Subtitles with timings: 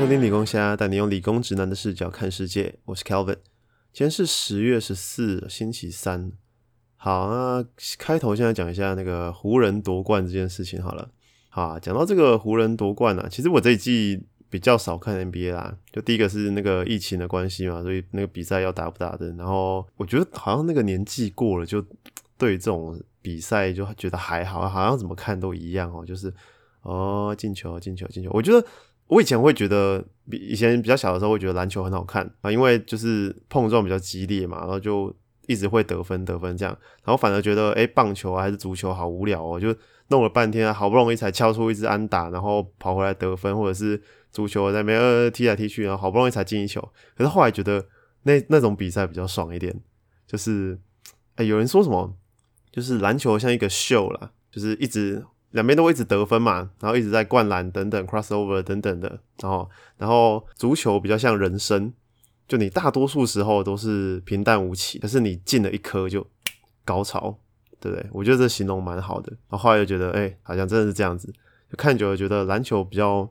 [0.00, 2.74] 收听理工虾，带你用理工直男的视角看世界。
[2.86, 3.36] 我是 Calvin，
[3.92, 6.32] 今天是十月十四，星期三。
[6.96, 7.62] 好，那
[7.98, 11.10] 开头现在讲一下那个湖人夺冠这件事情好了。
[11.50, 15.76] 好，讲到这个湖人夺冠啊，其实我这一季比较少看 NBA 啦。
[15.92, 19.30] 就第一个是那个疫情的关系嘛，所以那个比赛要打不打的。
[19.32, 21.84] 然后我觉得好像那个年纪过了，就
[22.38, 26.06] 对这种比赛就觉得还好，好像怎么看都一样哦。
[26.06, 26.32] 就是
[26.80, 28.30] 哦，进球，进球，进球。
[28.32, 28.66] 我觉得
[29.10, 35.14] 我以前会觉得，比以前比较小的时候会觉得篮球很好看啊，因为就是碰撞比较激烈嘛，然后就。
[35.46, 39.74] 一直会得分得分这样，然后反而觉得哎，棒球还是足球好无聊哦，就
[40.06, 44.00] 弄了半天，好不容易才敲出一支安打，然后跑回来得分，或者是
[44.30, 46.80] 足球在那边踢来踢去，然后好不容易才进一球。
[47.16, 47.84] 可是后来觉得
[48.22, 49.74] 那那种比赛比较爽一点，
[50.24, 50.78] 就是
[51.34, 52.14] 哎，有人说什么，
[52.70, 61.92] 就是篮球像一个秀啦，就是一直两边都一直得分嘛，然后一直在灌篮等等，crossover 等等的，然后然后足球比较像人生。
[62.46, 66.26] 就你大多数时候都是平淡无奇，可是你进了一颗就
[66.84, 67.38] 高潮，
[67.78, 68.06] 对不对？
[68.12, 69.30] 我觉得这形容蛮好的。
[69.48, 71.32] 然后后来又觉得，哎，好像真的是这样子。
[71.70, 73.22] 就看久了，觉得篮球比较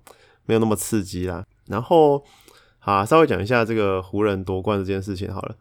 [0.46, 1.46] 没有那么刺激啦。
[1.68, 2.24] 然后，
[2.80, 5.56] 好，稍微讲一下这个湖人夺冠这件事情好了。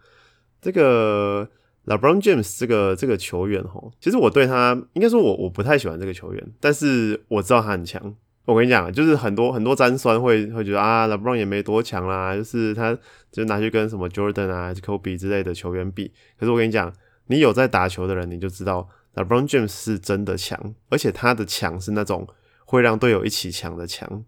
[0.62, 1.48] 这个
[1.88, 8.14] LeBron James 这个这个球员吼，其实我对他应该说我我不太喜欢这个球员，但是我知道他很强。
[8.44, 12.96] 我跟你讲，就是很多很多沾酸会会觉得啊，LeBron 也没多强啦，就是他
[13.30, 16.10] 就拿去跟什么 Jordan 啊、Kobe 之类的球员比。
[16.38, 16.90] 可是我跟你讲，
[17.26, 22.26] 你有在打球的人，你就知道 LeBron James 是真的强，而且他的强是那种
[22.64, 24.24] 会让队友一起强的强。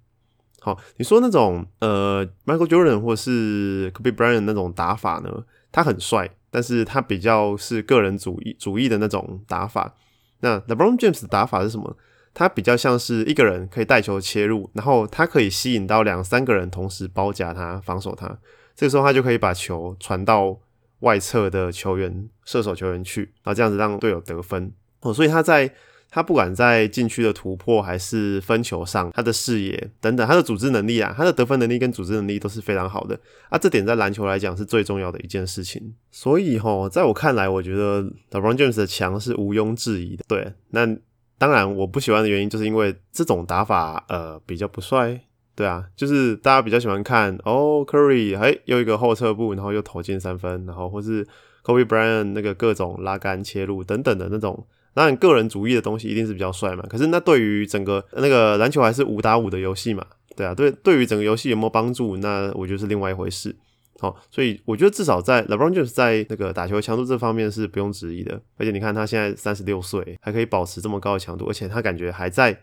[0.60, 9.94] 好，你说那种呃 Michael Jordan 或是 Kobe Bryant 那种打法呢，他很帅，但是他比较是个人主义主义的那种打法。
[10.40, 11.96] 那 LeBron James 的打法是什么？
[12.32, 18.38] 他比较像是一个人可以带球切入，然后他可以吸引到两三个人同时包夹他、防守他。
[18.76, 20.58] 这个时候他就可以把球传到
[21.00, 24.72] 外侧的球员、射手球员去，然后这样子让队友得分。
[25.00, 25.74] 哦，所以他在
[26.10, 33.56] 他不管在禁区的突破还是分球上，他的视野等等，他的组织能力啊，他的得分能力跟组织能力都是非常好的啊。
[33.56, 35.94] 这点在篮球来讲是最重要的一件事情。
[36.10, 40.24] 所以哈，在我看来，我觉得 LeBron James 的强是毋庸置疑的。
[40.28, 40.96] 对，那。
[41.40, 45.18] 当然，我不喜欢的原因就是因为这种打法，呃，比较不帅，
[45.54, 51.26] 对啊，就是大家比较喜欢看哦，Curry，哎，又一个后撤步，然后又投进三分，然后或是
[51.64, 56.84] Kobe Bryant 那个各种拉杆切入等等的那种，当然个人主义的东西一定是比较帅嘛。
[56.88, 60.04] 可是那对于整个那个篮球还是五打五的游戏嘛，
[60.36, 63.54] 对啊，对，对于整个游戏有没有帮助，那我觉得是另外一回事。
[63.98, 72.58] 好，所以我觉得至少在 LeBron James 在那个打球强度这方面是不用质疑的，而且你看他现在三十六岁，还可以保持这么高的强度，而且他感觉还在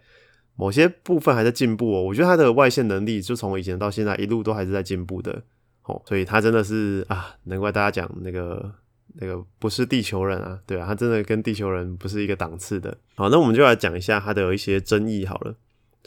[0.55, 2.01] 某些部分还在进步哦。
[2.01, 5.43] 我觉得他的外线能力就从以前到现在一路都还是在进步的。
[5.83, 8.73] 哦，所以他真的是啊，难怪大家讲那个
[9.19, 12.95] 那个不是地球人啊，对啊，他真的跟地球人不是一个档次的。
[13.15, 15.55] 好，那我们就来讲一下他的一些争议好了。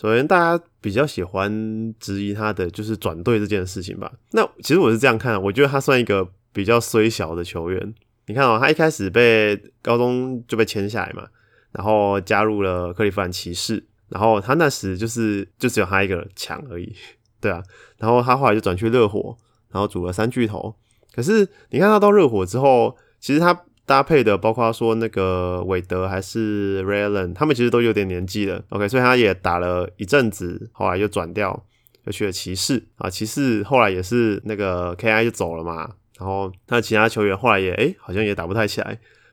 [0.01, 4.11] 首先，大家比较喜欢质疑他的就是转队这件事情吧。
[4.31, 7.95] 那其实我是这样看，我觉得他算一个比较虽小的球员。
[8.27, 11.27] 你看哦，他一开始被高中就被签下来嘛，
[11.73, 16.95] 然后加入了克利夫兰骑士，然后他那时就是就只有他一个强而已，
[17.41, 17.63] 对啊。
[17.99, 19.37] 然后他后来就转去热火，
[19.71, 20.75] 然后组了三巨头。
[21.15, 23.59] 可是你看他到热火之后，其实他。
[23.87, 28.63] 搭配的包括说那个韦德还是 r a y l a n 他们其实都有点年纪了。
[28.69, 31.65] OK，所以他也打了一阵子，后来又转掉，
[32.05, 33.11] 又去了骑士啊。
[33.11, 38.87] 骑士后来也是那个 KI 就走了嘛，然后他其他球员后来也哎好像也打不太起来。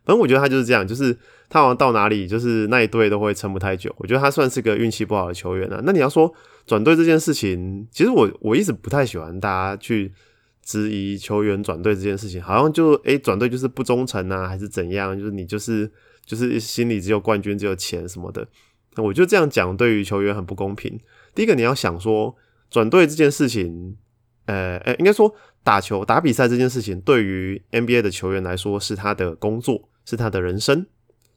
[0.04, 1.16] 反正我觉得他就是这样，就是
[1.50, 3.94] 他好像到哪里就是那一队都会撑不太久。
[4.00, 5.80] 我觉得他算是个运气不好的球员啊。
[5.84, 6.34] 那你要说
[6.66, 10.12] 转队这件事情，其实我我一直不太喜欢大家去。
[10.68, 15.18] 质疑球员转队这件事情，好像就诶转队就是不忠诚啊，还是怎样？
[15.18, 15.90] 就是你就是
[16.26, 18.46] 就是心里只有冠军，只有钱什么的。
[18.96, 21.00] 那我就这样讲，对于球员很不公平。
[21.34, 22.36] 第一个，你要想说
[22.70, 23.96] 转队这件事情，
[24.48, 25.34] 呃呃，应该说
[25.64, 30.86] 打球打比赛这件事情，对于 NBA 的球员来说是他的工作，是他的人生。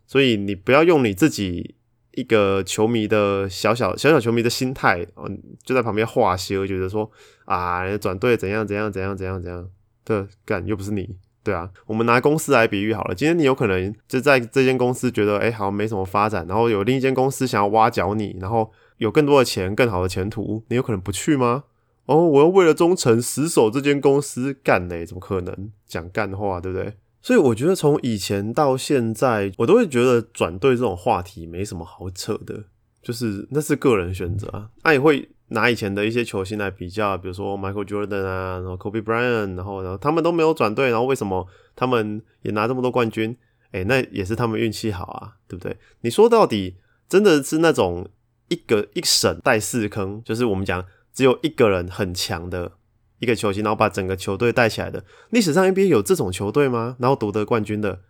[0.09, 1.77] 所以你不要用你自己。
[2.15, 7.09] 一个球迷的小小小小球迷的心态，嗯，就在旁边画我觉得说
[7.51, 9.69] 啊，转队怎样怎样怎样怎样怎样
[10.05, 11.69] 的干，又不是你，对啊。
[11.87, 21.65] 我们拿公司来比喻好了，今天你有可能就在这间公司觉得，哎，好像没什么发展，然后有另一间公司想要挖角你，然后有更多的钱、更好的前途，你有可能不去吗？
[22.07, 26.95] 哦，我又为了忠诚死守这间公司干嘞，怎么可能讲干话，对不对？
[27.21, 32.67] 所以我觉得从以前到现在，我都会觉得转队这种话题没什么好扯的。
[33.03, 34.69] 就是那是个人选择啊。
[34.85, 43.37] 那也会拿以前的一些球星来比较，比如说 Michael Jordan 啊，然后 Kobe Bryant，然后然后他们都没有转队，然后为什么他们也拿这么多冠军？
[43.73, 45.77] 哎，那也是他们运气好啊，对不对？
[46.01, 46.77] 你说到底
[47.09, 48.09] 真的是那种
[48.49, 52.73] 一个一省带四坑，就是我们讲只有一个人很强的
[53.21, 55.05] 一个球星，然后把整个球队带起来的。
[55.31, 56.97] 历史上 NBA 有这种球队吗？
[56.99, 58.01] 然后夺得冠军的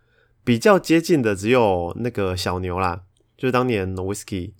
[0.43, 3.01] 比较接近的只有那个小牛啦，
[3.37, 4.53] 就是当年 Whiskey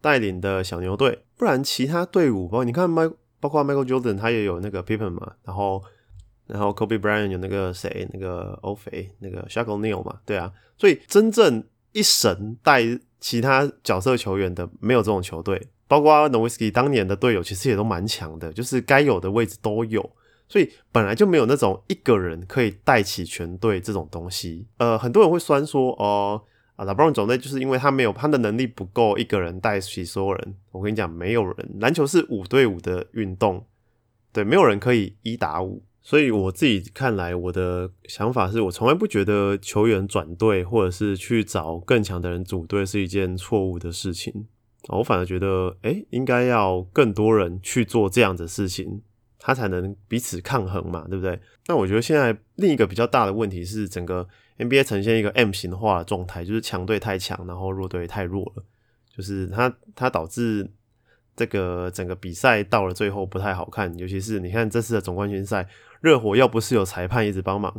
[0.00, 1.24] 带领的小牛队。
[1.36, 3.10] 不然其他队伍，包括你看麦，
[3.40, 5.82] 包括 Michael Jordan 他也有那个 Pippen 嘛，然后。
[6.48, 12.84] 然后 Kobe Bryant 有那个谁，那个欧肥，那个 Shaq O'Neal 嘛，对啊，所以真正一神带
[13.18, 20.08] 其他角色球员的没有这种球队，包括 n o w i s k i 当年的队友其实也都蛮强的，就是该有的位置都有，
[20.48, 24.68] 所以本来就没有那种一个人可以带起全队这种东西。
[24.78, 26.40] 呃，很多人会酸说，哦
[26.76, 30.54] 啊，LeBron 总队就是因为他没有他的能力不够，一个人带起所有人。
[30.70, 33.66] 我跟你讲，没有人，篮球是五对五的运动，
[34.32, 35.82] 对，没有人可以一打五。
[36.02, 44.46] 所以我自己看来，我的想法是我从来不觉得球员转队或者是去找更强的人组队是一件错误的事情。
[44.88, 49.02] 我反而觉得，哎，应该要更多人去做这样的事情，
[49.40, 51.40] 他才能彼此抗衡嘛，对不对？
[51.66, 58.62] 那我觉得现在另一个比较大的问题是，整个 NBA 呈现一个 M 型化的状态，就是强队太强，然后弱队太弱了，
[59.14, 60.70] 就是它它导致。
[61.38, 65.68] 这个整个比赛到了最后不太好看，尤其是你看这次的总冠军赛，
[66.00, 67.70] 热火要不是有裁判一直帮忙，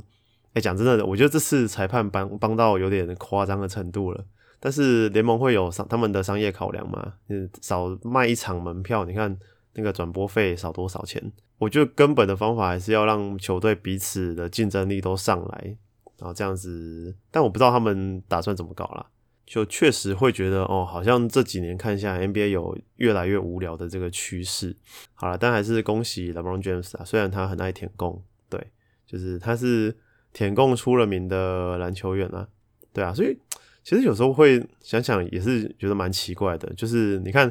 [0.54, 4.24] 哎，讲真的，我觉得这次裁判帮帮到有点夸张的程度了。
[4.60, 7.14] 但是联盟会有商他们的商业考量嘛？
[7.30, 9.36] 嗯，少卖一场门票，你看
[9.74, 11.32] 那个转播费少多少钱？
[11.58, 15.76] 我觉得根本的方法还是要让球队彼此的竞争力都上来，
[16.18, 17.16] 然后这样子。
[17.32, 19.08] 但我不知道他们打算怎么搞了。
[19.46, 24.76] 就确实会觉得哦，好像这几年看下，NBA 有越来越无聊的这个趋势。
[25.14, 28.62] 好了，但还是恭喜 LeBron James 啊，虽然他很爱舔共，对，
[29.06, 29.96] 就是他是
[30.34, 32.46] 舔共出了名的篮球员啊，
[32.92, 33.40] 对啊，所以
[33.86, 37.50] 其实有时候会想想，也是觉得蛮奇怪的，就是你看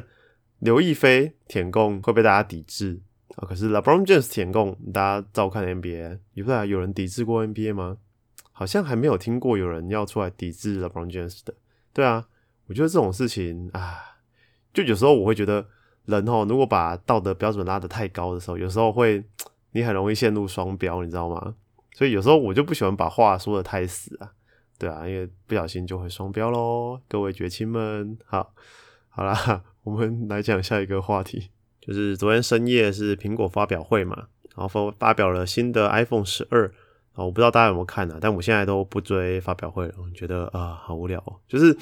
[0.59, 3.01] 刘亦菲舔共会被大家抵制
[3.37, 7.97] 啊，可是 LeBron James 舔共，大家照看 NBA，有不有人抵制过 NBA 吗？
[8.57, 11.53] 好像还没有听过有人要出来抵制 LeBron James 的。
[11.93, 12.27] 对啊，
[12.65, 14.17] 我觉得这种事情啊，
[14.73, 15.63] 就有时候我会觉得
[16.05, 19.23] 人哦，如果把道德标准拉得太高的时候，有时候会
[19.73, 21.53] 你很容易陷入双标，你知道吗？
[21.93, 24.33] 所以有时候我就不喜欢把话说的太死啊，
[24.79, 26.99] 对啊，因为不小心就会双标喽。
[27.07, 28.55] 各位绝亲们，好，
[29.09, 36.73] 好啦，我们来讲下一个话题，就是昨天深夜是苹果发表会嘛，然后发发表了新的 iPhone 十二。
[37.25, 38.17] 我不知道大家有没有看呢？
[38.21, 41.21] 但我现在都不追发表会了，我觉得啊，好无聊。
[41.47, 41.75] 就是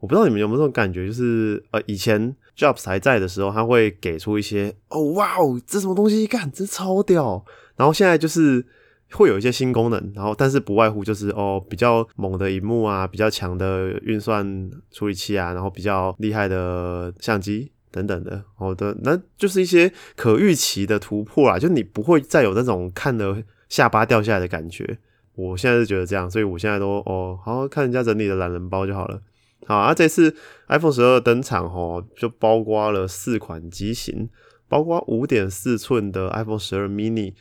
[0.00, 6.26] 我不知道你们有没有这种感觉，就是呃，以前 Jobs 还在的时候，他会给出一些哦，哇哦，这什么东西？
[6.26, 7.44] 看，这超屌。
[7.76, 8.64] 然后现在就是
[9.12, 18.42] 会有一些新功能，然后但是不外乎就是哦，比较猛的荧幕啊，比较强的运算处理器啊，然后比较厉害的相机等等的。
[18.56, 23.44] 好的，那就是一些可预期的突破啊，就你不会再有那种看的。
[23.68, 24.98] 下巴掉下来的感觉，
[25.34, 29.20] 我现在是觉得这样，所以我现在都哦，好好看人家整理的懒人包就好了。
[29.66, 30.34] 好啊，这次
[30.68, 34.28] iPhone 十二登场哦，就包括了四款机型，
[34.66, 37.34] 包括五点四寸的 iPhone 十二 mini，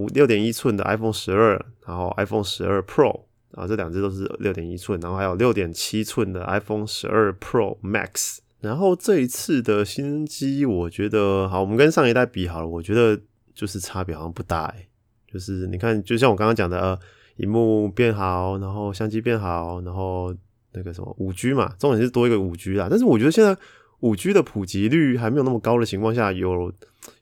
[0.00, 8.38] 五六点一寸的 iPhone 十二，然后 iPhone 十二 Pro，啊，这两只都是六点一寸，然后还有六点七寸的 iPhone 十二 Pro Max。
[8.60, 13.20] 然后这一次的新机，我觉得好，我们跟上一代比好了，我觉得
[13.54, 14.88] 就是差别好像不大哎。
[15.32, 16.98] 就是你看，就像我刚刚讲的，呃，
[17.36, 20.34] 荧幕变好，然后相机变好，然后
[20.72, 22.86] 那个什么五 G 嘛，重点是多一个五 G 啦。
[22.88, 23.56] 但是我觉得现在
[24.00, 26.72] 五 G 的普及率还没有那么高的情况下，有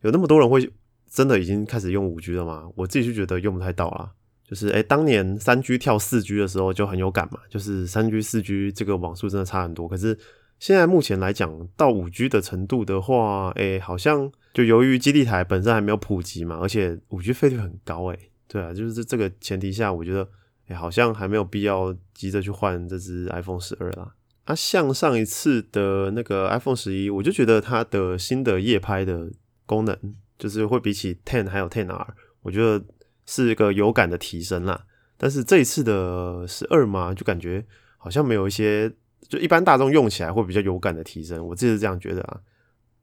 [0.02, 0.70] 有那么多人会
[1.10, 2.68] 真的已经开始用五 G 了吗？
[2.74, 4.10] 我自己就觉得用不太到啦。
[4.46, 9.88] 就是哎，当年三 G 跳四 G 的时候就很有感嘛，就是三 G 四 G 这个网速真的差很多。
[9.88, 10.16] 可是
[10.58, 14.32] 现在目前来讲，到五 G 的程度的话，哎，好像。
[14.54, 20.28] 就由于基地台本身还没有普及嘛，而且五 G 费率很高诶，对啊，就是这这个前提下，我觉得
[20.68, 24.14] 哎，好像还没有必要急着去换这只 iPhone 十二啦。
[24.44, 29.28] 啊，像上一次的那个 iPhone 十一，我就觉得它的新的夜拍的
[29.66, 29.98] 功能，
[30.38, 32.84] 就是会比起 Ten 还有 Ten R，我觉得
[33.26, 34.86] 是一个有感的提升啦。
[35.16, 37.66] 但是这一次的十二嘛，就感觉
[37.98, 38.92] 好像没有一些，
[39.28, 42.40] 就一般大众用起来会比较有感的提升，我自己是这样觉得啊。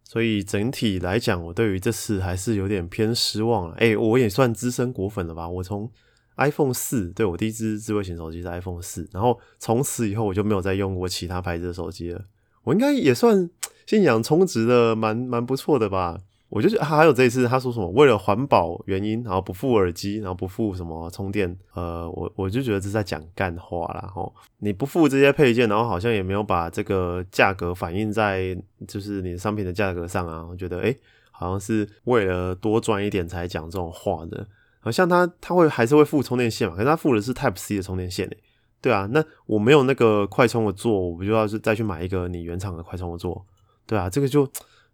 [0.04, 3.76] 所以整体来讲，我对于这次还是有点偏失望了。
[3.78, 5.48] 哎，我也算资深果粉了吧？
[5.48, 5.90] 我从
[6.38, 12.22] iPhone 四，对我第一支智慧型手机是 iPhone 四，然后从此以后我就没有再用过其他牌子的手机了。
[12.64, 13.50] 我应该也算
[13.88, 16.20] 信仰充值的蛮蛮不错的吧。
[16.52, 24.12] 我就觉得还有这一次，他说什么为了环保原因，然后不付耳机，然后不付什么充电，呃，我我就觉得这是在讲干话啦。
[24.14, 28.54] 吼，你不付这些配件，然后好像也没有把这个价格反映在
[28.86, 30.46] 就是你的商品的价格上啊。
[30.46, 30.94] 我觉得哎，
[31.32, 34.46] 好像是为了多赚一点才讲这种话的。
[34.82, 38.38] 好像他他会还是会付充电线嘛，可是他付的是 Type C 的充电线诶。
[38.82, 43.46] 对啊，那我没有那个快充的座，我不就要是再去买一个你原厂的快充的座？
[43.88, 44.46] 对啊，这个就。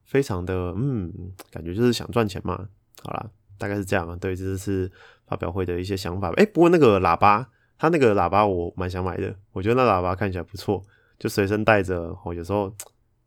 [0.07, 1.13] 非常的嗯，
[1.51, 2.67] 感觉就是想赚钱嘛。
[3.03, 4.17] 好啦，大概是这样啊。
[4.19, 4.91] 对，这是
[5.27, 6.31] 发表会的一些想法。
[6.37, 7.47] 哎，不过那个喇叭，
[7.77, 9.35] 它那个喇叭我蛮想买的。
[9.51, 10.81] 我觉得那喇叭看起来不错，
[11.19, 12.73] 就随身带着，哦，有时候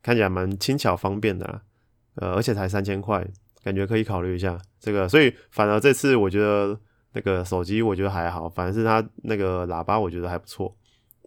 [0.03, 1.61] 看起来蛮轻巧方便的。
[2.17, 3.25] 呃，而且才三千块，
[3.63, 5.09] 感觉可以考虑一下这个。
[5.09, 6.79] 所以反而这次我觉得
[7.13, 10.77] 那个手机我觉得还好，反而是它那个喇叭我觉得还不错。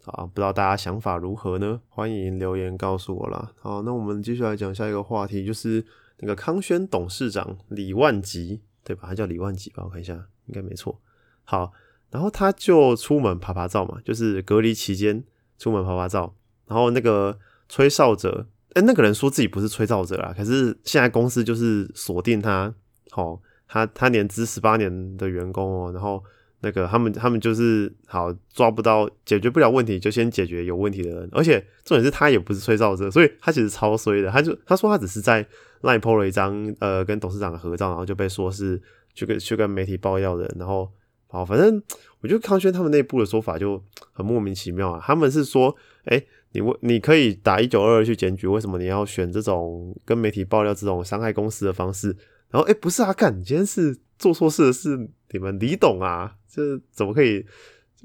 [0.05, 1.79] 啊，不知道大家想法如何呢？
[1.87, 3.53] 欢迎留言告诉我啦。
[3.61, 5.83] 好，那我们继续来讲下一个话题，就是
[6.19, 9.03] 那个康轩董事长李万吉，对吧？
[9.07, 9.83] 他叫李万吉吧？
[9.85, 10.13] 我看一下，
[10.47, 10.99] 应该没错。
[11.45, 11.71] 好，
[12.11, 15.23] 然后他就出门爬爬照嘛，就是隔离期间
[15.57, 16.35] 出门爬爬照。
[16.67, 22.73] 然后那个吹哨者，哎，那个人说自己不是吹哨者啦，可是现在公司就是锁定他，
[23.11, 26.21] 好，他他年资十八年的员工哦，然后。
[26.63, 34.31] 那个他们他们就是好抓不到解决不了问题就先解决有问题的人，而且重点是他也不是吹哨者，所以他其实超衰的。
[34.31, 35.45] 他就他说他只是在
[35.81, 38.81] 赖 po 了一张呃跟董事长的合照，然后就被说是
[39.13, 40.49] 去跟去跟媒体爆料的。
[40.57, 40.89] 然后
[41.27, 41.83] 好，反正
[42.21, 45.01] 我觉得康轩他们内部的说法就很莫名其妙啊。
[45.03, 52.15] 他们是说，哎，你为你可以打一九二二去检举，为什么你要选这种跟媒体爆料这种伤害公司的方式？
[52.53, 56.35] 然后哎，不是啊，干，你今天是做错事的是你们李董啊。
[56.47, 57.43] 这怎么可以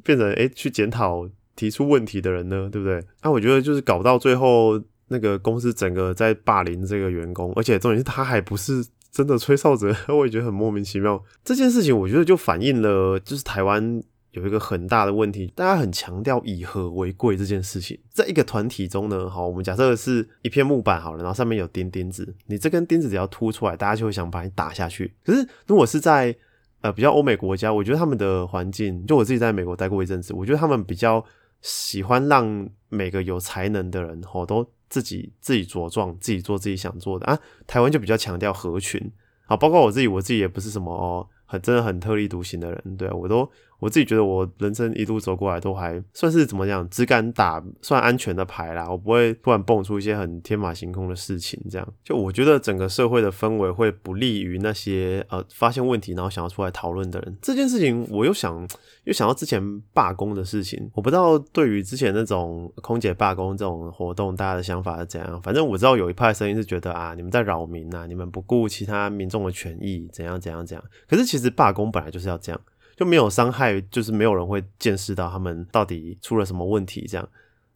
[0.02, 2.66] 变成哎去检讨提出问题的人呢？
[2.72, 3.04] 对不对？
[3.22, 11.22] 那我觉得就是搞到最后，那个公司整个在霸凌这个员工，而且重点是他还不是真的吹哨者， 我也觉得很莫名其妙。
[11.44, 14.02] 这件事情我觉得就反映了，就是台湾
[14.32, 17.98] 有一个很大的问题，大家很强调以和为贵这件事情。
[18.10, 25.14] 在一个团体中呢，好，我们假设是一片木板好了，然后上面有钉钉子，你这根钉子只要凸出来，大家就会想把你打下去。
[25.24, 26.36] 可是如果是在
[26.80, 31.24] 呃，比较欧美国家，我觉得他们的环境，就我自己在美国待过一阵子，我觉得他们比较
[31.60, 37.36] 喜欢让每个有才能的人，吼，都自己自己茁壮，自己做自己想做的啊。
[37.66, 39.10] 台湾就比较强调合群，
[39.46, 43.50] 啊，包括我自己，我自己也不是什么哦，很真的很特立独行的人，对我都。
[43.78, 48.88] 我自己觉得，我人生一路走过来都还算是怎么讲，只敢打算安全的牌啦。
[48.90, 57.36] 我不会突然蹦出一些很天马行空的事情，这样就我觉得整个社会的氛围会不利于那些呃发现问题然后想要出来讨论的人。
[57.40, 58.68] 这件事情我又想
[59.04, 65.40] 又想到之前罢工的事情，我不知道对于之前那种空姐罢工这种活动，大家的想法是怎样。
[65.40, 70.84] 反正我知道有一派声音是觉得啊，你们在扰民啊，你们不顾其他民众的权益，怎样怎样怎样。
[71.08, 72.60] 可是其实罢工本来就是要这样。
[72.98, 77.06] 就没有伤害，就是没有人会见识到他们到底出了什么问题。
[77.08, 77.28] 这样，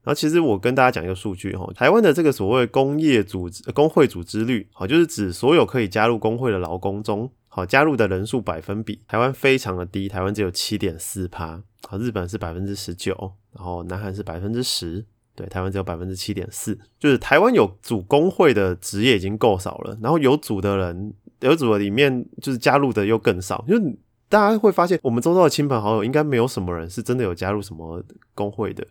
[0.03, 13.15] 然后其实我跟大家讲一个数据哈，台湾的这个所谓工业组织工会组织率，好，就是指所有可以加入工会的劳工中，好加入的人数百分比，台湾非常的低，台湾只有七点四趴，好，日本是百分之十九，
[13.55, 23.77] 然后南韩是百分之十，对，台湾只有百分之七点四，就是台湾有组工会的职业已经够少了，然后有组的人有组的里面就是加入的又更少，就。
[24.33, 28.03] 大家会发现，我们周遭的亲朋好友应该没有什么人是真的有加入什么
[28.35, 28.83] 工会的。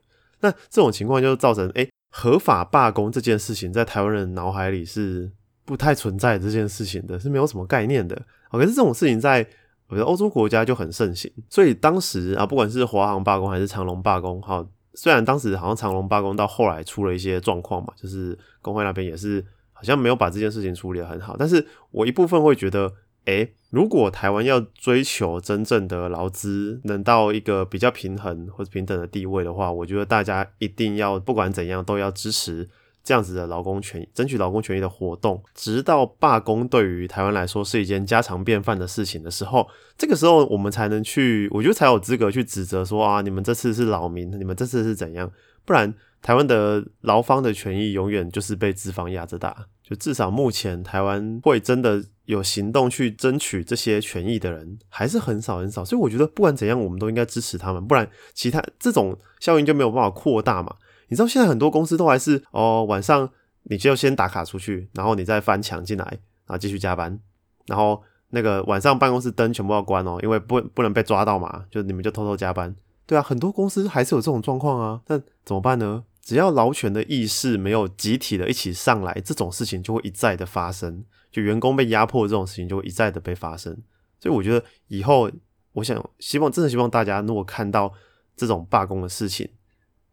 [0.42, 5.32] 那这种情况就造成，哎，合法罢工这件事情在台湾人脑海里是
[5.66, 8.16] 不太存在这件事情的，是没有什么概念的。
[8.52, 9.40] 可是这种事情在
[9.88, 11.32] 我觉得欧洲国家就很盛行。
[11.50, 19.44] 所以当时啊，不管是华航罢工还是长龙罢工，好，虽然当时好像长龙罢工到后来出了一些状况嘛，就是工会那边也是
[19.74, 21.36] 好像没有把这件事情处理的很好。
[21.36, 22.94] 但是我一部分会觉得。
[23.26, 32.70] 哎，如果台湾要追求真正的劳资能到一个比较平衡或者平等的地位的话，我觉得大家一定要不管怎样都要支持
[33.02, 39.66] 这样子的劳工权益，争取劳工权益的活动，直到罢工对于台湾来说是一件家常便饭的事情的时候，
[39.98, 45.32] 这个时候我们才能去，我觉得才有资格去指责说啊，你们这次是扰民，你们这次是怎样？
[45.64, 49.66] 不然台湾的劳方的权益永远就是被资方压着打。
[49.82, 60.76] 就至少目前台湾会真的有行动去争取这些权益的人还是很少很少，所以我觉得不管怎样，我们都应该支持他们，不然其他这种效应就没有办法扩大嘛。
[61.08, 63.30] 你知道现在很多公司都还是哦，晚上
[63.64, 66.06] 你就先打卡出去，然后你再翻墙进来，
[66.46, 67.20] 然后继续加班，
[67.68, 72.74] 然后那个晚上办公室灯全部要关哦，因为不不能被抓到嘛，就你们就偷偷加班。
[73.06, 76.06] 对啊，很多公司还是有这种状况啊，那怎么办呢？
[76.22, 83.76] 只要劳权的意识没有集体的一起上来，这种事情就会一再的发生，就员工被压迫这种事情就会一再的被发生。
[84.20, 85.32] 所以我觉得以后，
[85.74, 87.92] 我想希望真的希望大家如果看到
[88.36, 89.50] 这种罢工的事情，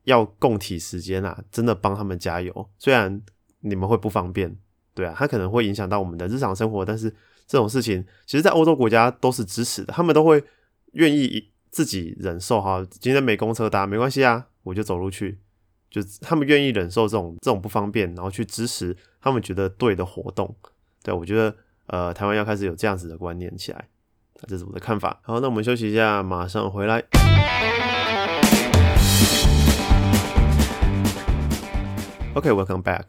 [0.05, 2.71] 要共体时间啊，真的帮他们加油。
[2.79, 3.21] 虽然
[3.61, 4.57] 你们会不方便，
[4.95, 7.11] 对啊，它可能会影响到我们的日常生活，但是
[7.47, 10.43] 这种事情，其实，在欧洲国家都是支持的，他们都会
[10.93, 12.87] 愿意自己忍受哈。
[12.91, 15.39] 今天没公车搭没关系啊，我就走路去。
[15.91, 20.55] 就他们愿意忍受这种这种不方便，然后去支持他们觉得对的活动。
[21.09, 23.89] 对我觉得，呃，台湾要开始有这样子的观念起来，
[24.47, 25.19] 这是我的看法。
[25.23, 27.03] 好，那我们休息一下，马上回来。
[32.35, 33.05] OK，welcome back。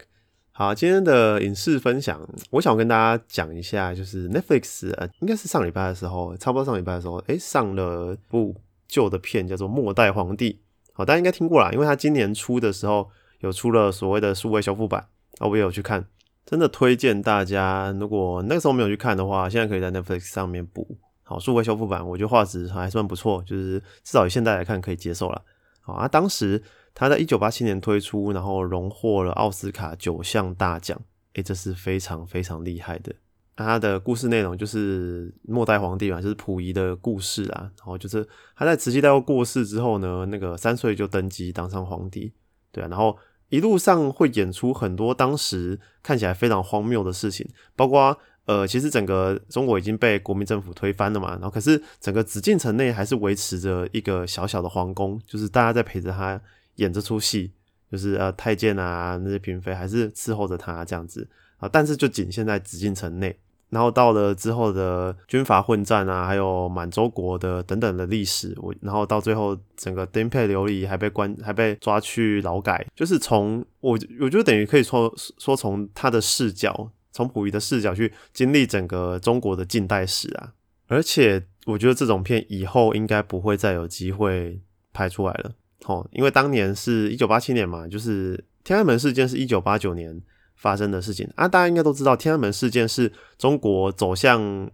[0.52, 8.56] 好，今天的影视分享，我想跟大家讲一下，就是 Netflix，呃，应该是上礼拜的时候，差不多上礼拜的时候，诶，上了部
[8.88, 10.52] 旧的片，叫做《末代皇帝》。
[10.94, 15.06] 好，大家应该听过啦，因为他今年初的时候有出了所谓的数位修复版，
[15.38, 16.06] 啊，我也有去看，
[16.44, 20.98] 真的推荐大家，如果那个时候没有去看的话，现在可以在 Netflix 上面补。
[21.22, 25.42] 好，数位修复版，我觉得画质还算不错，就是至少以现在来看可以接受了。
[25.80, 26.60] 好啊，当时
[26.92, 31.00] 他在一九八七年推出，然后荣获了奥斯卡九项大奖，
[31.34, 33.14] 诶，这是非常非常厉害的。
[33.56, 37.70] 他的故事内容就是末代皇帝嘛，就是溥仪的故事啊。
[37.76, 42.32] 然后就是他在慈禧太后过世之后呢，那个三岁就登基当上皇帝，
[42.72, 42.88] 对啊。
[42.88, 43.16] 然后
[43.50, 48.16] 一路上会演出很多当时看起来非常荒谬的事情，包括
[48.46, 51.32] 呃，其实整个中国已经被国民政府推翻了嘛。
[51.32, 56.40] 然后可是整个紫禁城内还是维持着一个小小的皇宫，就是大家在陪着他
[56.76, 57.52] 演这出戏，
[57.92, 61.28] 就是呃太监啊那些嫔妃还是伺候着他这样子
[61.58, 61.68] 啊。
[61.70, 63.38] 但是就仅限在紫禁城内。
[63.70, 80.52] 然后到了之后的军阀混战啊，还有满洲国的等等的历史，我然后到最后整个颠沛流离，还被关，还被抓去劳改，就是从我我就等于可以说说从他的视角，从溥仪的视角去经历整个中国的近代史啊，
[80.88, 84.60] 而且我觉得这种片以后应该不会再有机会
[84.92, 85.52] 拍出来了，
[85.86, 90.20] 哦，因为当年是一九八七年嘛，就是天安门事件是一九八九年。
[90.60, 94.70] 发生的事情啊，大家应该都知道，天安门事件是中国走向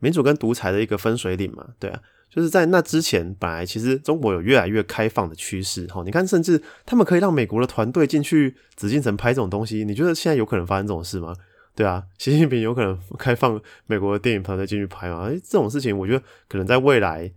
[0.00, 1.64] 民主跟独裁的一个分水岭嘛？
[1.78, 5.86] 对啊，就是在那之前，本来其实中国有越来越开放的趋势。
[5.86, 11.32] 哈，你看，甚至他们可以让美国的团队进去紫禁城拍这种东西，你觉得现在有可能发生这种事吗？
[11.76, 15.28] 对啊，习近平有可能开放美国的电影团队进去拍吗？
[15.28, 17.32] 哎，这种事情，我觉得可能在未来，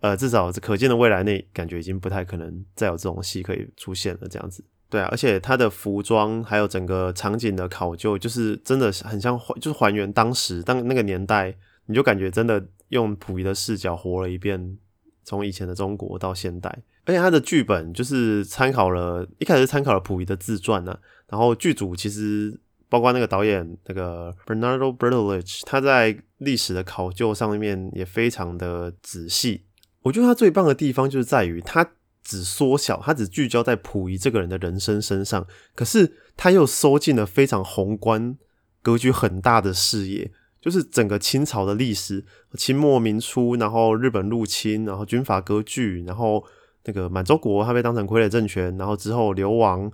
[0.00, 4.64] 呃，至少可见的未来内，感觉已经不太可能再有这种戏可以出现了，这样子。
[4.94, 11.52] 对啊，而且他的服装还有整个场景的考究，就是真的很像就是还原当时当那个年代，
[11.86, 14.78] 你就感觉真的用溥仪的视角活了一遍，
[15.24, 16.70] 从以前的中国到现代。
[17.06, 20.96] 而且他的剧本就是参考了一开始参考了溥仪的自传呢，
[21.28, 22.56] 然后剧组其实
[22.88, 29.64] 包括那个导演那个 Bernardo Bertolucci，他在历史的考究上面也非常的仔细。
[30.02, 31.84] 我觉得他最棒的地方就是在于他。
[32.24, 38.36] 只缩小，他只聚焦在溥仪这个人的人生身上，可是他又收进了非常宏观、
[38.82, 42.24] 格局很大的视野，就是整个清朝的历史，
[42.56, 46.42] 清末民初，然后日本入侵，然后军阀割据，然后
[46.84, 49.92] 那个满洲国他被当成傀儡政权，然后之后流亡、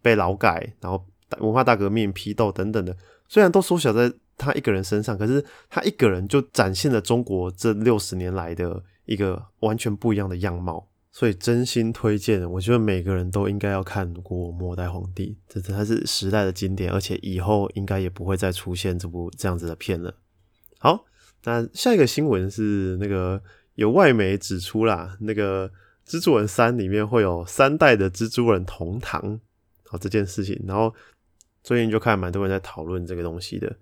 [0.00, 1.04] 被劳改，然后
[1.40, 2.96] 文化大革命、批斗等等的，
[3.28, 10.88] 虽然都缩小在他一个人身上，可是他一个人就展现了中国这六十年来的一个完全不一样的样貌。
[11.14, 20.14] 所以真心推荐，我觉得每个人都应该要看过《末代皇帝》，这真的是时代的经典，而且以后应该也不会再出现这部这样子的片了。
[20.78, 21.04] 好，
[21.44, 23.42] 那下一个新闻是那个
[23.74, 25.68] 有外媒指出啦，那个
[26.08, 29.38] 《蜘蛛人三》里面会有三代的蜘蛛人同堂，
[29.84, 30.94] 好这件事情，然后
[31.62, 33.76] 最近就看蛮多人在讨论这个东西的，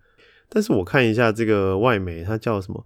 [0.48, 2.84] 但是我看一下这个外媒，它叫什么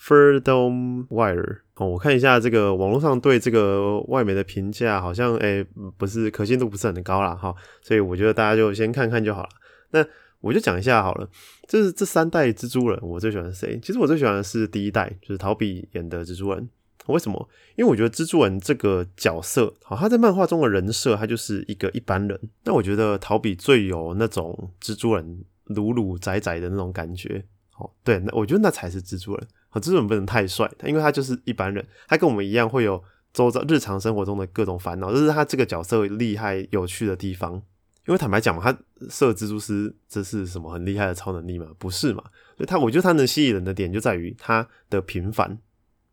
[0.00, 5.64] ？Freedom Wire 我看一下这个网络上对这个外媒的评价，好像诶
[5.96, 7.34] 不是可信度不是很高啦。
[7.34, 9.48] 哈，所以我觉得大家就先看看就好了。
[9.90, 10.04] 那
[10.40, 11.28] 我就讲一下好了，
[11.68, 13.78] 就是这三代蜘蛛人，我最喜欢谁？
[13.80, 16.68] 其实我最喜欢的是第一代，就是陶比演的蜘蛛人。
[17.06, 17.48] 为什么？
[17.74, 22.40] 因为我觉得蜘蛛人这个角色，好，他在漫画中的人设，他就是一个一般人。
[22.64, 27.44] 那我觉得陶比最有那种蜘蛛人鲁鲁窄窄的那种感觉。
[27.70, 29.48] 好，对，那我觉得那才是蜘蛛人。
[29.72, 37.60] 啊蜘蛛人不能太帅，因为他就是一般人，他跟我们一样会有周遭日常生活中的各种烦恼，这是他这个角色厉害有趣的地方。
[38.06, 38.76] 因为坦白讲嘛，他
[39.08, 41.68] 射蜘蛛丝这是什么很厉害的超能力嘛？
[41.78, 42.22] 不是嘛？
[42.56, 45.56] 所以他我觉得他能吸引人的点就在于他的平凡，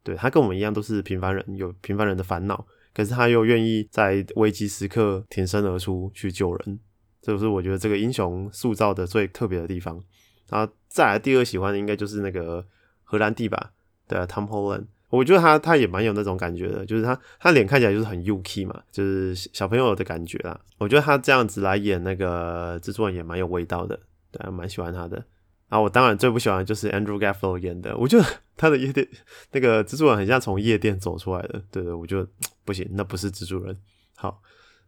[0.04, 6.80] 对他跟我们一样都是平凡人，有平凡人的烦恼，可是他又愿意在危机时刻挺身而出去救人，
[7.24, 10.00] 这是我觉得这个英雄塑造的最特别的地方。
[10.48, 12.64] 然后再来第二喜欢的应该就是那个
[13.10, 13.72] 荷兰弟吧，
[14.08, 20.60] 对啊，Tom Holland，我觉得他他也蛮有那种感觉的，就是他他脸看起来就是很 UK 嘛，就是小朋友的感觉啦。
[20.78, 24.00] 我觉得他这样子来演那个蜘蛛人也蛮有味道的，
[24.32, 25.26] 对，蛮喜欢他的。
[25.70, 29.08] 啊，我当然最不喜欢的就是 Andrew Garfield 演的，我觉得他的夜店
[29.54, 32.28] 那个蜘蛛人很像从夜店走出来的，对对，我就
[32.64, 33.76] 不行，那不是蜘蛛人。
[34.16, 34.42] 好，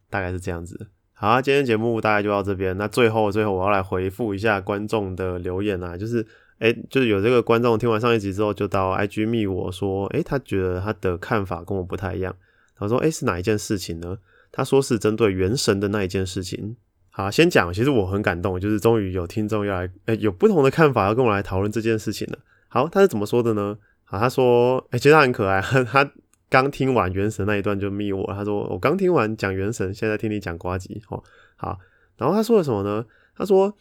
[0.10, 0.90] 大概是这样子。
[1.14, 2.76] 好，今天节目大概就到这边。
[2.78, 6.26] 那最后，最后我要来回复一下观众的留言啊，就是，
[6.62, 12.36] 哎，就是有这个观众听完上一集之后，就到 IG 密我说，哎，他觉得他的看法跟我不太一样。
[12.78, 14.18] 他说，哎，是哪一件事情呢？
[14.52, 16.76] 他说是针对原神的那一件事情。
[17.10, 22.40] 好，先讲，其实我很感动，就是终于有听众要来，哎，有不同的看法要跟我来讨论这件事情了。
[22.70, 23.78] 好，他是怎么说的呢？
[24.06, 26.10] 好，他说，哎，其实他很可爱， 他。
[26.52, 31.24] 刚听完原神那一段就密我，他说我刚听完讲原神，现在听你讲瓜吉，哦，
[31.56, 31.80] 好，
[32.18, 33.06] 然后他说了什么呢？
[33.38, 33.74] 他说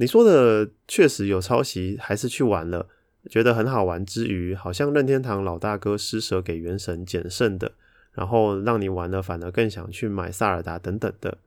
[0.00, 2.88] 你说的确实有抄袭，还是去玩了，
[3.28, 7.72] 觉得很好玩之余，好像任天堂老大哥施舍给原神减剩的，
[8.12, 11.38] 然后让你玩了，反而更想去买萨尔达等等的。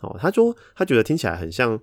[0.00, 1.80] 哦，他说他觉得听起来很像，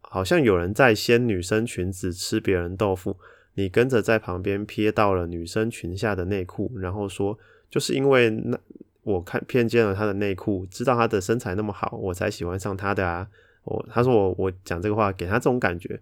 [0.00, 3.16] 好像有人在掀女生裙子吃别人豆腐，
[3.54, 7.38] 你跟着在旁边瞥到了女生裙下的内裤，然后说。
[7.72, 8.58] 就是因为那
[9.02, 13.26] 我看偏见了他的内裤，知道他的身材那么好，我才喜欢上他的啊。
[13.64, 16.00] 我他说我我讲这个话给他这种感觉。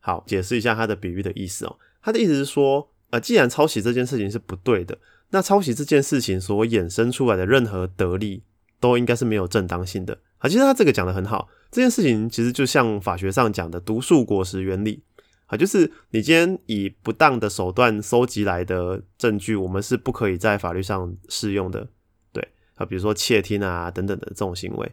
[0.00, 1.76] 好，解释一下他的比喻的意思哦。
[2.00, 4.96] 他的意思是说，呃，既然抄袭这件事情是不对的，
[5.30, 8.42] 那抄袭这件事情所衍生出来的任何得利
[8.80, 10.18] 都应该是没有正当性的。
[10.38, 15.02] 啊，其实他这个讲的很好，这件事情其实就像法学上讲的毒树果实原理。
[15.46, 21.88] 啊，就是你今天以不当的手段收集来的证据，我们是不可以在法律上适用的。
[22.32, 22.46] 对
[22.76, 24.92] 啊，比如说窃听啊等等的这种行为。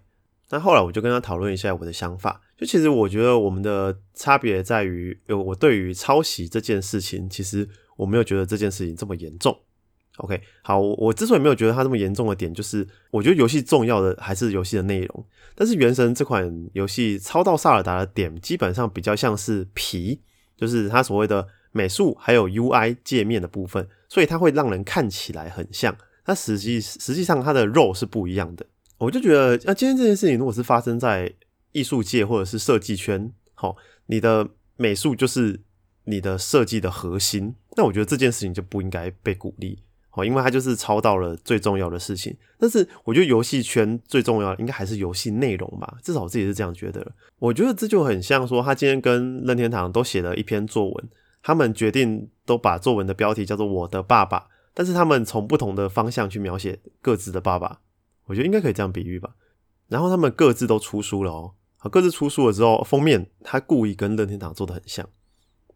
[0.50, 9.58] 那后来我就跟他讨论一下我的想法，就其实我觉得我们的差别在于，呃，我对于抄袭这件事情，其实我没有觉得这件事情这么严重。
[10.18, 15.26] OK，好，我之所以没有觉得它这么严重的点，就是我觉得游戏重要的还是游戏的内容。
[15.56, 20.22] 但是《原神》这款游戏抄到萨尔达的点，基本上比较像是皮。
[20.58, 28.66] 就是它所谓的美术还有 UI 界面的部分，所以它会让人看起来很像，它实际实际上它的肉是不一样的。
[28.98, 31.34] 我就觉得，那今天这件事情如果是发生在
[31.72, 33.76] 艺术界或者是设计圈，好，
[34.08, 35.62] 你的美术就是
[36.06, 39.80] 你的设计的核心，那我觉得这件事情就不应该被鼓励。
[40.12, 47.06] 哦，因为它就是抄到了最重要的事情，但是我觉得游戏圈最重要应该还是游戏内容吧，至少我自己是这样觉得。
[47.38, 51.10] 我觉得这就很像说，他今天跟任天堂都写了一篇作文，
[51.44, 54.40] 他们决定都把作文的标题叫做《我的爸爸》，
[54.74, 57.82] 但是他们从不同的方向去描写各自的爸爸，
[58.26, 59.36] 我觉得应该可以这样比喻吧。
[59.88, 65.08] 然后他们各自都出书了哦，好，各自出书了之后，封面他故意跟任天堂做的很像，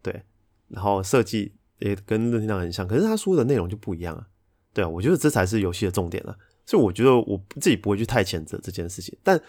[0.02, 0.24] 对，
[0.68, 1.54] 然后设计。
[1.80, 4.28] 也跟任天堂很像，可是他书的内容就不一样啊。
[4.74, 6.38] 对啊，我觉得这才是游戏的重点了。
[6.66, 9.42] 所以我觉得我自己不会去太谴责这件事情，但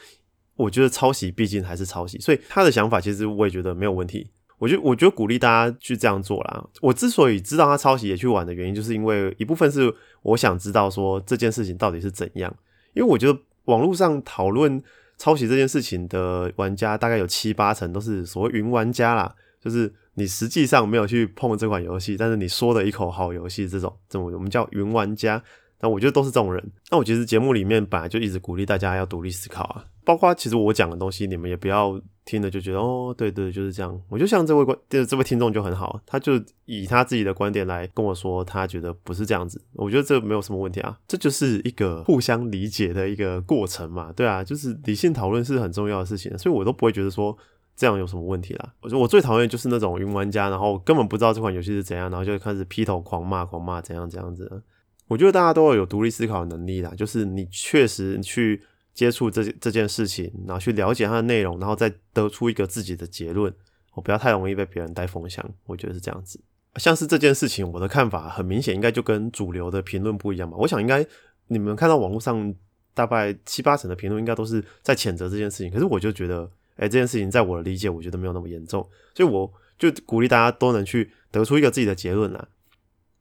[0.55, 4.31] 我觉得抄袭毕竟还是抄袭，所以他的想法其实我也觉得没有问题。
[4.59, 6.65] 我觉得我觉得鼓励大家去这样做啦。
[6.81, 12.57] 我之所以知道他抄袭也去玩的原因，就是因为一部分是我想知道说这件事情到底是怎样。
[12.95, 14.83] 因为我觉得网络上讨论
[15.19, 19.93] 抄袭这件事情的玩家大概有七八成都是所谓云玩家啦，就是。
[20.15, 25.43] 你实际上没有去碰这款游戏，但是你说的一口好游戏，这种这种我们叫云玩家，
[25.81, 26.73] 那我觉得都是这种人。
[26.91, 34.01] 那我其实节目里面本来就一直鼓励大家要独立思考啊，包括其实我讲的东西，你们也不要听了就觉得哦，对对，就是这样。
[34.09, 36.33] 我就像这位观，这位听众就很好，他就
[36.67, 39.61] 以他自己的观点来跟我说，他觉得不是这样子。
[39.75, 47.37] 我觉得这没有什么问题啊，这就是一个互相理解的一个过程嘛，对啊，就是理性讨论是很重要的事情，所以我都不会觉得说。
[47.77, 48.75] 这样有什么问题啦？
[48.83, 54.63] 我觉得我最讨厌就是那种云玩家，然后根本不知道这款游戏是怎样，然后就开始劈头狂骂、狂骂怎样怎样子。
[55.11, 58.63] 我觉得大家都要有独立思考的能力啦，就是你确实去
[58.95, 63.53] 接触这这件事情，然后去了解它的内容，然后再得出一个自己的结论。
[63.95, 66.41] 我不要太容易被别人带风向，我觉得是这样子。
[66.77, 70.57] 像是这件事情，我的看法很明显，应该就跟主流的评论不一样吧？
[70.57, 71.05] 我想应该
[71.49, 72.55] 你们看到网络上
[72.95, 75.73] 大概七八成的评论，应该都是在谴责这件事情。
[75.73, 76.51] 可是我就觉得。
[76.77, 78.81] 哎，这件事情在我的理解，我觉得没有那么严重，
[79.15, 82.49] 所以我就鼓励大家都能去得出一个自己的结论啦。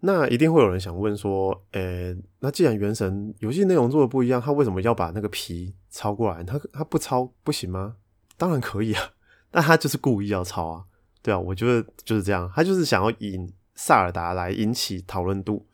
[0.01, 6.43] 那一定会有人想问说，呃，那既然原神游戏内容做的不一样，他为什么要把那个皮抄过来？
[6.43, 7.95] 他他不抄不行吗？
[8.37, 9.11] 当然可以啊，
[9.51, 10.83] 但他就是故意要抄啊。
[11.21, 15.65] 对啊，我觉得就是这样，他就是想要引萨尔达来引起讨论度，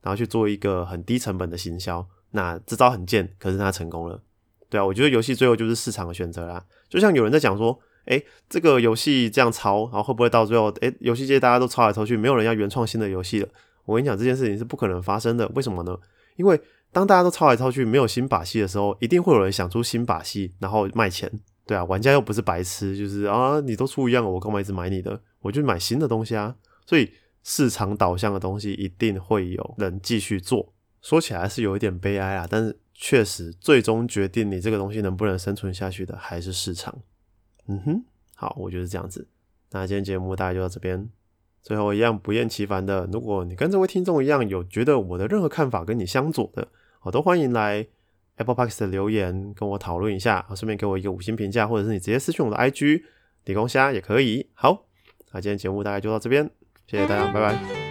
[0.00, 2.06] 然后去做一个很低成本的行销。
[2.30, 4.22] 那这招很贱，可是他成功了。
[4.70, 6.64] 对啊，我觉得游戏最后就是市场的选择啦。
[6.88, 13.48] 就像有人在讲说，哎，这个游戏这样抄，然后会不会到最后，哎，游戏界大家都抄来抄去，没有人要原创新的游戏了？
[13.84, 15.46] 我跟你讲，这件事情是不可能发生的。
[15.54, 15.96] 为什么呢？
[16.36, 16.60] 因为
[16.92, 21.30] 当大家都抄来抄去，没有新把戏的时候，一定会有人想出新把戏，然后卖钱。
[21.66, 25.20] 对啊，玩家又不是白痴，就是啊，你都出一样，我干嘛一直买你的？
[25.40, 26.54] 我就买新的东西啊。
[26.86, 27.10] 所以
[27.42, 30.72] 市场导向的东西一定会有人继续做。
[31.00, 36.94] 说起来是有一点悲哀啊，但是确实最终决定你这个东西能不能生存下去的还是市场。
[37.66, 39.26] 嗯哼，好，我就是这样子。
[39.70, 41.08] 那今天节目大概就到这边。
[41.64, 46.68] 最后一样不厌其烦的，如果你跟这位听众一样有觉得我的任何看法跟你相左的，
[47.02, 47.86] 我都欢迎来
[48.36, 53.02] Apple Park 的留言跟我讨论一下，顺便给我一个五星评价，或者是你直接私讯我的 IG
[53.46, 54.46] 理工虾也可以。
[54.52, 54.84] 好，
[55.32, 56.50] 那今天节目大概就到这边，
[56.86, 57.83] 谢谢大家，拜拜。